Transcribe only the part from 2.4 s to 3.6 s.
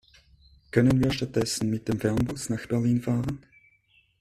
nach Berlin fahren?